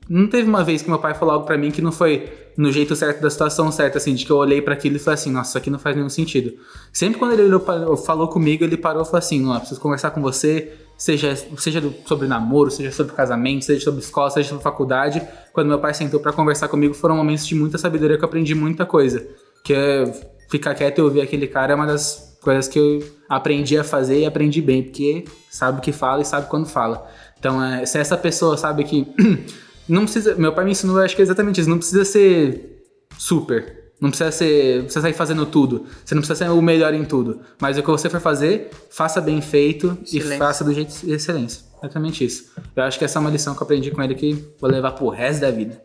[0.09, 2.73] Não teve uma vez que meu pai falou algo para mim que não foi no
[2.73, 5.31] jeito certo da situação certa, assim, de que eu olhei para aquilo e falei assim,
[5.31, 6.55] nossa, isso aqui não faz nenhum sentido.
[6.93, 10.21] Sempre quando ele olhou, falou comigo, ele parou e falou assim, não, preciso conversar com
[10.21, 15.23] você, seja, seja sobre namoro, seja sobre casamento, seja sobre escola, seja sobre faculdade.
[15.53, 18.55] Quando meu pai sentou para conversar comigo, foram momentos de muita sabedoria que eu aprendi
[18.55, 19.25] muita coisa.
[19.65, 20.13] Que é
[20.51, 24.21] ficar quieto e ouvir aquele cara é uma das coisas que eu aprendi a fazer
[24.21, 27.09] e aprendi bem, porque sabe o que fala e sabe quando fala.
[27.39, 29.07] Então, é, se essa pessoa sabe que
[29.89, 32.83] não precisa, meu pai me ensinou, acho que é exatamente isso, não precisa ser
[33.17, 34.83] super, não precisa ser.
[34.85, 35.87] Precisa sair fazendo tudo.
[36.05, 37.41] Você não precisa ser o melhor em tudo.
[37.61, 40.35] Mas o que você for fazer, faça bem feito excelência.
[40.35, 41.63] e faça do jeito de excelência.
[41.83, 42.51] Exatamente isso.
[42.75, 44.93] Eu acho que essa é uma lição que eu aprendi com ele que vou levar
[44.93, 45.81] pro resto da vida.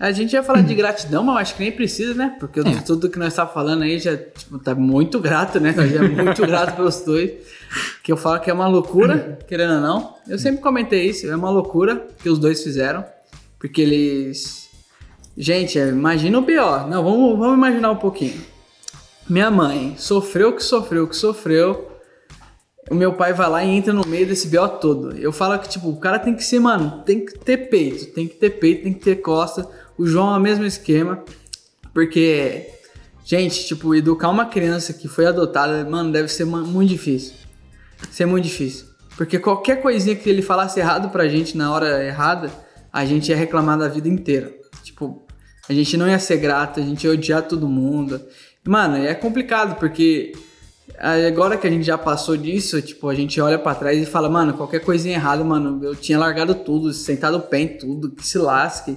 [0.00, 2.36] A gente ia falar de gratidão, mas acho que nem precisa, né?
[2.38, 2.80] Porque é.
[2.82, 5.74] tudo que nós estamos tá falando aí já tipo, tá muito grato, né?
[5.74, 7.32] já é muito grato pelos dois.
[8.02, 10.14] Que eu falo que é uma loucura, querendo ou não.
[10.28, 13.04] Eu sempre comentei isso, é uma loucura que os dois fizeram.
[13.58, 14.67] Porque eles
[15.40, 16.88] Gente, imagina o pior.
[16.88, 18.42] Não, vamos, vamos imaginar um pouquinho.
[19.30, 21.92] Minha mãe sofreu que sofreu, que sofreu.
[22.90, 25.16] O meu pai vai lá e entra no meio desse BO todo.
[25.16, 28.26] Eu falo que, tipo, o cara tem que ser, mano, tem que ter peito, tem
[28.26, 29.68] que ter peito, tem que ter costa.
[29.96, 31.22] O João é o mesmo esquema.
[31.94, 32.68] Porque,
[33.24, 37.34] gente, tipo, educar uma criança que foi adotada, mano, deve ser muito difícil.
[38.10, 38.86] Ser muito difícil.
[39.16, 42.50] Porque qualquer coisinha que ele falasse errado pra gente na hora errada,
[42.92, 44.52] a gente ia reclamar da vida inteira.
[44.82, 45.27] Tipo,
[45.68, 48.20] a gente não ia ser grato, a gente ia odiar todo mundo.
[48.66, 50.32] Mano, é complicado porque
[50.98, 54.28] agora que a gente já passou disso, tipo, a gente olha para trás e fala,
[54.28, 58.26] mano, qualquer coisinha errada, mano, eu tinha largado tudo, sentado o pé em tudo, que
[58.26, 58.96] se lasque.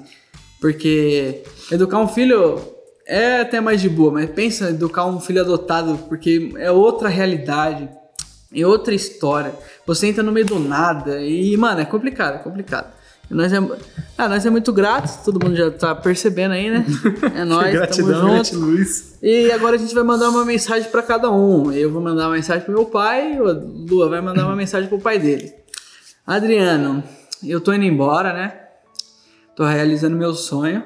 [0.60, 2.62] Porque educar um filho
[3.08, 7.10] é até mais de boa, mas pensa em educar um filho adotado, porque é outra
[7.10, 7.90] realidade,
[8.54, 9.54] é outra história.
[9.86, 13.01] Você entra no meio do nada e, mano, é complicado, é complicado.
[13.32, 13.58] Nós é,
[14.18, 16.86] ah, nós é muito gratos, todo mundo já tá percebendo aí, né?
[17.34, 19.18] É nóis, Gratidão, tamo Luiz.
[19.22, 21.72] E agora a gente vai mandar uma mensagem para cada um.
[21.72, 23.46] Eu vou mandar uma mensagem pro meu pai, o
[23.90, 25.54] Lua vai mandar uma mensagem pro pai dele.
[26.28, 27.04] Adriano,
[27.44, 28.54] eu tô indo embora, né?
[29.56, 30.84] Tô realizando meu sonho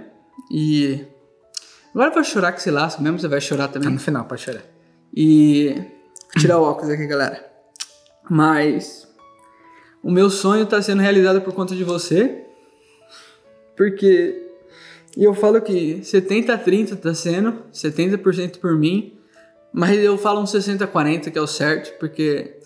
[0.51, 1.05] e
[1.93, 3.89] agora vou chorar que se lasca mesmo, você vai chorar também.
[3.89, 4.63] Tá no final, pode chorar.
[5.15, 5.81] E
[6.37, 7.43] tirar o óculos aqui, galera.
[8.29, 9.04] Mas
[10.05, 12.43] o meu sonho está sendo realizado por conta de você.
[13.75, 14.43] Porque
[15.17, 19.13] e eu falo que 70 a 30 está sendo, 70% por mim,
[19.73, 22.59] mas eu falo um 60 a 40 que é o certo, porque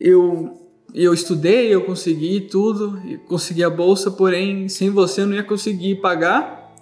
[0.00, 0.56] eu
[0.92, 6.00] eu estudei, eu consegui tudo, consegui a bolsa, porém sem você eu não ia conseguir
[6.00, 6.74] pagar.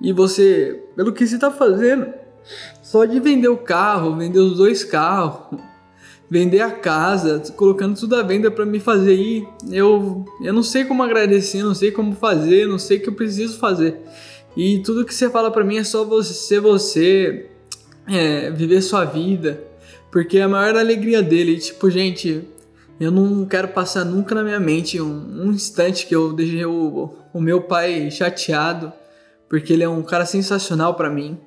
[0.00, 2.14] E você, pelo que você está fazendo,
[2.80, 5.58] só de vender o carro, vender os dois carros,
[6.28, 9.48] vender a casa, colocando tudo à venda para me fazer ir.
[9.70, 13.14] Eu, eu não sei como agradecer, não sei como fazer, não sei o que eu
[13.14, 14.00] preciso fazer.
[14.56, 17.46] E tudo que você fala para mim é só você, você
[18.08, 19.62] é, viver sua vida.
[20.10, 22.48] Porque é a maior alegria dele, tipo, gente,
[22.98, 27.14] eu não quero passar nunca na minha mente um, um instante que eu deixei o,
[27.34, 28.92] o meu pai chateado,
[29.48, 31.38] porque ele é um cara sensacional para mim.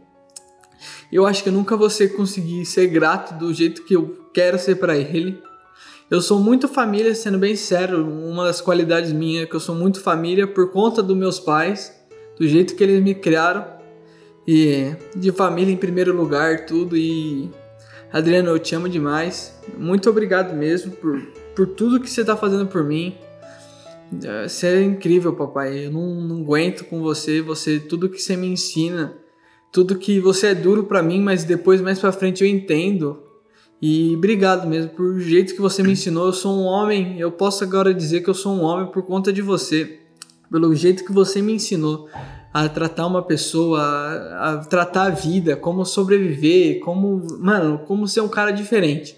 [1.12, 4.76] Eu acho que eu nunca vou conseguir ser grato do jeito que eu quero ser
[4.76, 5.42] para ele.
[6.10, 9.76] Eu sou muito família, sendo bem sério, uma das qualidades minhas é que eu sou
[9.76, 11.94] muito família por conta dos meus pais,
[12.38, 13.66] do jeito que eles me criaram
[14.48, 17.52] e de família em primeiro lugar, tudo e
[18.12, 19.54] Adriano, eu te amo demais.
[19.78, 21.22] Muito obrigado mesmo por,
[21.56, 23.16] por tudo que você está fazendo por mim.
[24.24, 25.86] É, você é incrível, papai.
[25.86, 27.42] Eu não, não aguento com você.
[27.42, 29.16] Você, tudo que você me ensina,
[29.72, 33.24] tudo que você é duro para mim, mas depois mais para frente eu entendo.
[33.82, 36.28] E obrigado mesmo por jeito que você me ensinou.
[36.28, 37.20] Eu sou um homem.
[37.20, 40.00] Eu posso agora dizer que eu sou um homem por conta de você,
[40.52, 42.10] pelo jeito que você me ensinou
[42.54, 48.22] a tratar uma pessoa, a, a, tratar a vida, como sobreviver, como, mano, como ser
[48.22, 49.16] um cara diferente.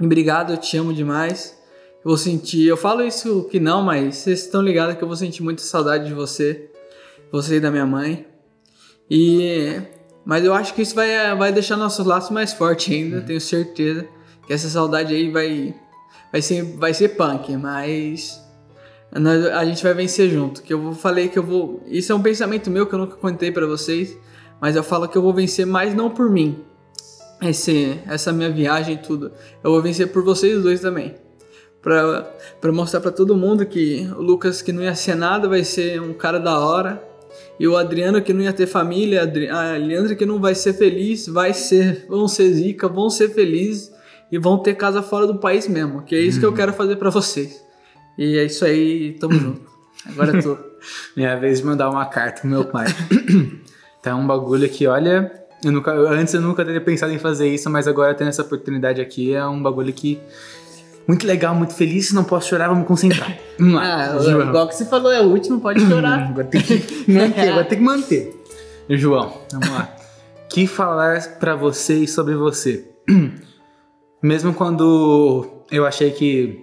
[0.00, 1.58] Obrigado, eu te amo demais.
[2.04, 5.16] Eu vou sentir, eu falo isso que não, mas vocês estão ligados que eu vou
[5.16, 6.70] sentir muita saudade de você,
[7.30, 8.26] você e da minha mãe.
[9.14, 9.78] E
[10.24, 13.24] mas eu acho que isso vai, vai deixar nossos laços mais fortes ainda, uhum.
[13.24, 14.06] tenho certeza
[14.46, 15.74] que essa saudade aí vai
[16.30, 18.40] vai ser vai ser punk, mas
[19.20, 20.62] nós, a gente vai vencer junto.
[20.62, 21.82] Que eu falei que eu vou.
[21.86, 24.16] Isso é um pensamento meu que eu nunca contei para vocês,
[24.58, 26.64] mas eu falo que eu vou vencer mais não por mim.
[27.42, 29.32] Esse, essa minha viagem e tudo.
[29.62, 31.16] Eu vou vencer por vocês dois também.
[31.82, 32.22] Pra,
[32.60, 36.00] pra mostrar para todo mundo que o Lucas, que não ia ser nada, vai ser
[36.00, 37.11] um cara da hora.
[37.58, 41.26] E o Adriano, que não ia ter família, a Leandra, que não vai ser feliz,
[41.26, 42.06] vai ser.
[42.08, 43.92] Vão ser zica, vão ser felizes
[44.30, 46.02] e vão ter casa fora do país mesmo.
[46.02, 46.40] Que é isso uhum.
[46.40, 46.56] que eu uhum.
[46.56, 47.62] quero fazer para vocês.
[48.16, 49.70] E é isso aí, tamo junto.
[50.06, 50.58] Agora eu tô.
[51.16, 52.86] Minha vez de mandar uma carta pro meu pai.
[54.02, 55.30] tá um bagulho que, olha,
[55.64, 59.00] eu nunca, antes eu nunca teria pensado em fazer isso, mas agora tendo essa oportunidade
[59.00, 60.18] aqui é um bagulho que
[61.06, 62.12] muito legal, muito feliz.
[62.12, 63.36] Não posso chorar, vamos concentrar.
[63.58, 64.14] Vamos lá.
[64.14, 64.48] Ah, João.
[64.48, 66.28] igual que você falou, é o último, pode chorar.
[66.30, 68.42] agora tem que manter, agora tem que manter.
[68.88, 69.94] João, vamos lá.
[70.50, 72.84] que falar para vocês sobre você?
[74.22, 76.60] Mesmo quando eu achei que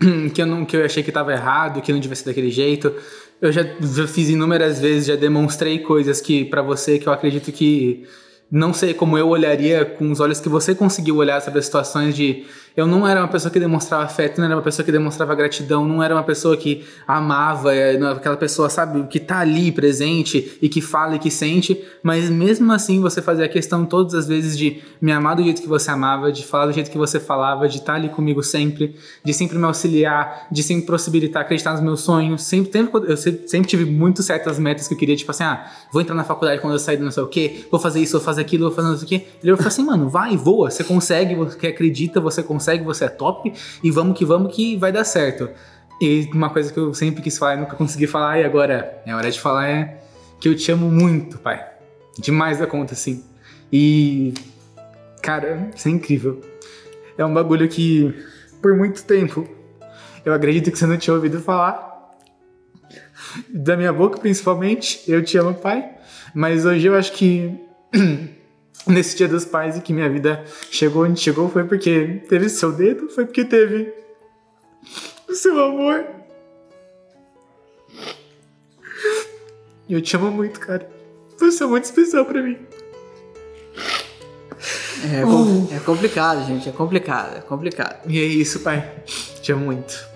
[0.32, 2.92] que eu, não, que eu achei que estava errado, que não devia ser daquele jeito.
[3.40, 7.52] Eu já, já fiz inúmeras vezes, já demonstrei coisas que para você que eu acredito
[7.52, 8.04] que
[8.50, 12.16] não sei como eu olharia com os olhos que você conseguiu olhar sobre as situações
[12.16, 12.44] de
[12.76, 15.84] eu não era uma pessoa que demonstrava afeto, não era uma pessoa que demonstrava gratidão,
[15.84, 20.68] não era uma pessoa que amava, é, aquela pessoa, sabe, que tá ali presente e
[20.68, 24.56] que fala e que sente, mas mesmo assim você fazia a questão todas as vezes
[24.56, 27.68] de me amar do jeito que você amava, de falar do jeito que você falava,
[27.68, 31.80] de estar tá ali comigo sempre, de sempre me auxiliar, de sempre possibilitar acreditar nos
[31.80, 32.42] meus sonhos.
[32.42, 36.00] Sempre, sempre eu sempre tive muito certas metas que eu queria, tipo assim, ah, vou
[36.00, 38.20] entrar na faculdade quando eu sair do não sei o quê, vou fazer isso, vou
[38.20, 39.26] fazer aquilo, vou fazer não sei o quê.
[39.42, 43.08] Ele falou assim, mano, vai, voa, você consegue, você acredita, você consegue consegue, você é
[43.08, 45.48] top e vamos que vamos que vai dar certo.
[46.00, 49.14] E uma coisa que eu sempre quis falar e nunca consegui falar, e agora é
[49.14, 50.00] hora de falar, é
[50.40, 51.64] que eu te amo muito, pai.
[52.18, 53.24] Demais da conta, assim.
[53.72, 54.34] E.
[55.22, 56.40] Cara, isso é incrível.
[57.16, 58.14] É um bagulho que,
[58.62, 59.48] por muito tempo,
[60.24, 61.86] eu acredito que você não tinha ouvido falar.
[63.48, 65.02] Da minha boca, principalmente.
[65.06, 65.90] Eu te amo, pai.
[66.34, 67.60] Mas hoje eu acho que
[68.86, 72.72] nesse dia dos pais e que minha vida chegou onde chegou foi porque teve seu
[72.72, 73.92] dedo, foi porque teve
[75.28, 76.04] o seu amor.
[79.88, 80.88] E eu te amo muito, cara.
[81.38, 82.58] Você é muito especial para mim.
[85.04, 85.68] É, uh.
[85.74, 86.68] é complicado, gente.
[86.68, 88.00] É complicado, é complicado.
[88.10, 88.92] E é isso, pai.
[89.40, 90.07] Te amo muito.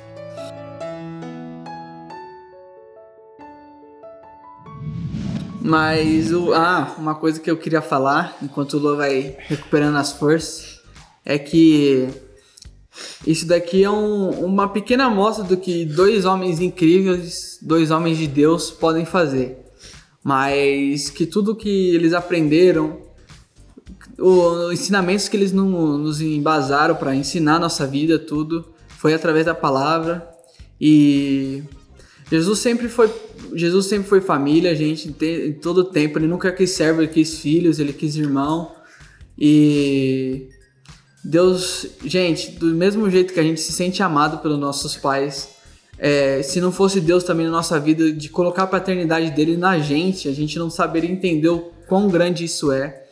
[5.64, 10.12] Mas o, ah, uma coisa que eu queria falar, enquanto o Lô vai recuperando as
[10.12, 10.80] forças,
[11.24, 12.08] é que
[13.26, 18.26] isso daqui é um, uma pequena amostra do que dois homens incríveis, dois homens de
[18.26, 19.58] Deus podem fazer.
[20.22, 23.00] Mas que tudo que eles aprenderam,
[24.18, 29.54] os ensinamentos que eles no, nos embasaram para ensinar nossa vida, tudo, foi através da
[29.54, 30.28] palavra.
[30.80, 31.62] E
[32.32, 33.12] Jesus sempre foi
[33.54, 36.18] Jesus sempre foi família, gente, em todo tempo.
[36.18, 38.72] Ele nunca quis servo, ele quis filhos, ele quis irmão.
[39.38, 40.48] E
[41.22, 45.50] Deus, gente, do mesmo jeito que a gente se sente amado pelos nossos pais,
[45.98, 49.78] é, se não fosse Deus também na nossa vida, de colocar a paternidade dele na
[49.78, 53.04] gente, a gente não saberia entender o quão grande isso é.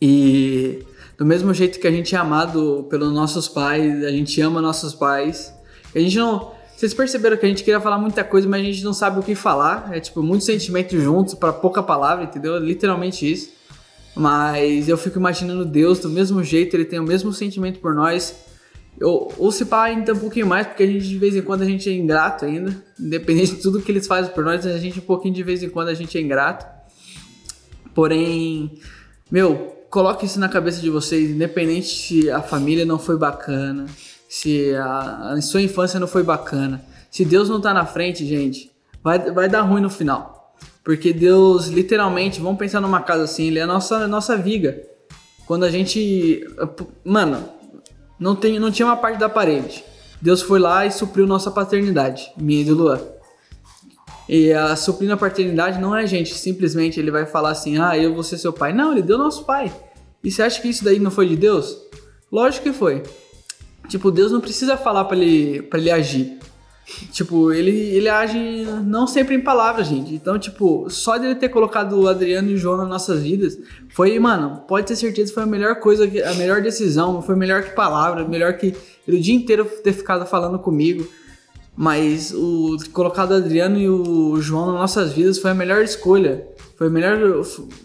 [0.00, 0.78] E
[1.18, 4.94] do mesmo jeito que a gente é amado pelos nossos pais, a gente ama nossos
[4.94, 5.52] pais,
[5.92, 8.82] a gente não vocês perceberam que a gente queria falar muita coisa, mas a gente
[8.82, 9.90] não sabe o que falar.
[9.92, 12.58] É tipo, muitos sentimentos juntos para pouca palavra, entendeu?
[12.58, 13.50] Literalmente isso.
[14.16, 18.34] Mas eu fico imaginando Deus do mesmo jeito, ele tem o mesmo sentimento por nós.
[18.98, 21.62] Eu, ou se pá ainda um pouquinho mais, porque a gente de vez em quando
[21.62, 22.76] a gente é ingrato ainda.
[22.98, 25.68] Independente de tudo que eles fazem por nós, a gente um pouquinho de vez em
[25.68, 26.66] quando a gente é ingrato.
[27.94, 28.72] Porém,
[29.30, 33.86] meu, coloque isso na cabeça de vocês, independente se a família não foi bacana,
[34.32, 36.82] se a, a sua infância não foi bacana.
[37.10, 38.72] Se Deus não tá na frente, gente,
[39.04, 40.56] vai, vai dar ruim no final.
[40.82, 44.82] Porque Deus, literalmente, vamos pensar numa casa assim, ele é a nossa, nossa viga.
[45.44, 46.46] Quando a gente.
[47.04, 47.46] Mano,
[48.18, 49.84] não, tem, não tinha uma parte da parede.
[50.18, 53.02] Deus foi lá e supriu nossa paternidade, minha e do Luan.
[54.26, 58.14] E a suprindo a paternidade não é gente, simplesmente ele vai falar assim: ah, eu
[58.14, 58.72] vou ser seu pai.
[58.72, 59.70] Não, ele deu nosso pai.
[60.24, 61.76] E você acha que isso daí não foi de Deus?
[62.32, 63.02] Lógico que foi.
[63.88, 66.38] Tipo, Deus não precisa falar para ele, pra ele agir.
[67.10, 68.38] Tipo, ele, ele age
[68.84, 70.14] não sempre em palavras, gente.
[70.14, 73.58] Então, tipo, só dele ter colocado o Adriano e o João nas nossas vidas
[73.90, 77.62] foi, mano, pode ter certeza que foi a melhor coisa, a melhor decisão, foi melhor
[77.62, 78.74] que palavra, melhor que
[79.06, 81.06] o dia inteiro ter ficado falando comigo.
[81.74, 86.46] Mas o colocado o Adriano e o João nas nossas vidas foi a melhor escolha.
[86.76, 87.42] Foi a melhor.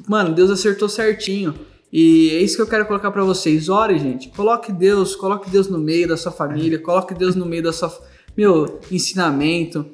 [0.07, 1.53] Mano, Deus acertou certinho.
[1.91, 3.69] E é isso que eu quero colocar para vocês.
[3.69, 4.30] Ore, gente.
[4.30, 7.89] Coloque Deus, coloque Deus no meio da sua família, coloque Deus no meio da sua
[8.36, 9.86] meu, ensinamento.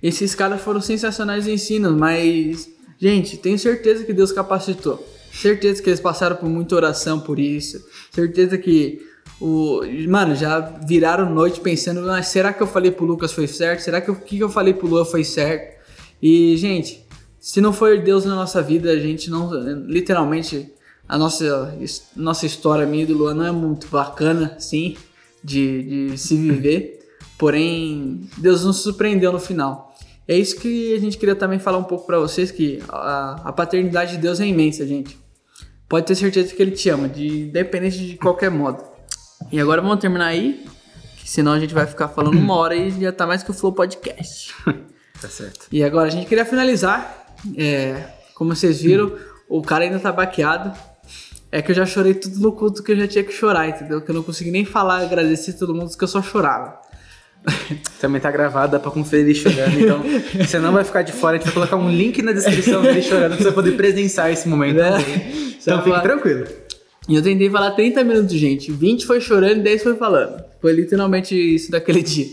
[0.00, 2.68] Esses caras foram sensacionais ensinos, mas,
[2.98, 5.04] gente, tenho certeza que Deus capacitou.
[5.32, 7.84] Certeza que eles passaram por muita oração por isso.
[8.12, 9.00] Certeza que
[9.40, 13.80] o, mano, já viraram noite pensando, mas será que eu falei pro Lucas foi certo?
[13.80, 15.78] Será que o que eu falei pro Lua foi certo?
[16.22, 17.04] E, gente,
[17.38, 19.50] se não for Deus na nossa vida, a gente não,
[19.86, 20.72] literalmente,
[21.08, 21.74] a nossa,
[22.14, 24.96] nossa história, minha e do Luan, não é muito bacana, sim,
[25.42, 26.98] de, de se viver.
[27.38, 29.94] Porém, Deus nos surpreendeu no final.
[30.26, 33.52] É isso que a gente queria também falar um pouco para vocês, que a, a,
[33.52, 35.18] paternidade de Deus é imensa, gente.
[35.88, 38.84] Pode ter certeza que Ele te ama, de, independente de qualquer modo.
[39.50, 40.66] E agora vamos terminar aí,
[41.16, 43.54] que senão a gente vai ficar falando uma hora e já tá mais que o
[43.54, 44.54] Flow Podcast.
[45.18, 45.66] tá certo.
[45.72, 49.16] E agora a gente queria finalizar, é, como vocês viram,
[49.48, 50.76] o cara ainda tá baqueado.
[51.50, 54.02] É que eu já chorei tudo no culto que eu já tinha que chorar, entendeu?
[54.02, 56.78] Que eu não consegui nem falar, agradecer todo mundo, que eu só chorava.
[58.00, 59.80] Também tá gravado, dá pra conferir ele chorando.
[59.80, 60.02] Então,
[60.44, 61.36] você não vai ficar de fora.
[61.36, 64.48] A gente vai colocar um link na descrição dele chorando pra você poder presenciar esse
[64.48, 64.80] momento.
[64.80, 64.98] É.
[65.60, 66.46] Então, fique tranquilo.
[67.06, 68.72] E eu tentei falar 30 minutos, gente.
[68.72, 70.42] 20 foi chorando e 10 foi falando.
[70.62, 72.26] Foi literalmente isso daquele dia.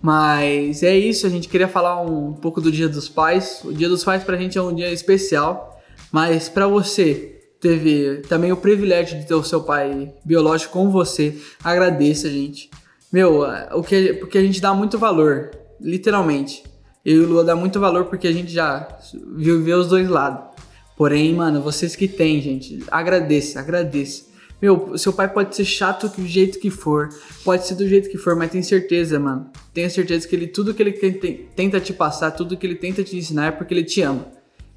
[0.00, 3.60] Mas é isso, a gente queria falar um pouco do Dia dos Pais.
[3.62, 8.52] O Dia dos Pais pra gente é um dia especial, mas para você teve também
[8.52, 12.70] o privilégio de ter o seu pai biológico com você, agradeça, gente.
[13.12, 13.42] Meu,
[13.72, 16.62] o que, porque a gente dá muito valor, literalmente.
[17.04, 18.86] Eu e o Lua dá muito valor porque a gente já
[19.34, 20.56] viveu os dois lados.
[20.96, 24.26] Porém, mano, vocês que têm, gente, agradeça, agradeça.
[24.60, 27.08] Meu, seu pai pode ser chato do jeito que for,
[27.44, 29.48] pode ser do jeito que for, mas tem certeza, mano.
[29.72, 33.16] Tenha certeza que ele, tudo que ele tenta te passar, tudo que ele tenta te
[33.16, 34.26] ensinar é porque ele te ama.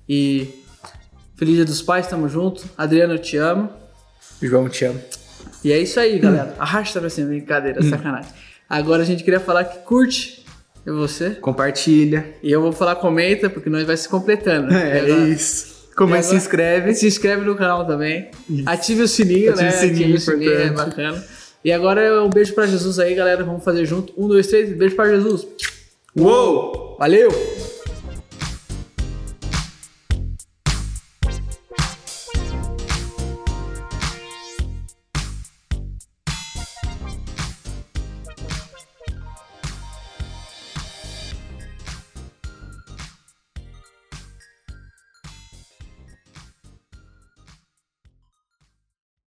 [0.07, 0.60] E
[1.41, 2.63] Feliz Dia dos Pais, tamo junto.
[2.77, 3.67] Adriano, eu te amo.
[4.39, 5.01] João, te amo.
[5.63, 6.53] E é isso aí, galera.
[6.59, 8.31] Arrasta pra cima, brincadeira, sacanagem.
[8.69, 10.45] Agora a gente queria falar que curte.
[10.85, 11.31] E você?
[11.31, 12.35] Compartilha.
[12.43, 14.69] E eu vou falar comenta, porque nós vai se completando.
[14.77, 15.89] É, é isso.
[15.97, 16.93] Como é se inscreve.
[16.93, 18.29] Se inscreve no canal também.
[18.47, 18.69] Isso.
[18.69, 19.69] Ative o sininho, Ative né?
[19.69, 21.25] O sininho, Ative o sininho, é bacana.
[21.65, 23.43] E agora um beijo pra Jesus aí, galera.
[23.43, 24.13] Vamos fazer junto.
[24.15, 24.71] Um, dois, três.
[24.77, 25.47] Beijo pra Jesus.
[26.15, 26.97] Uou!
[26.99, 27.31] Valeu!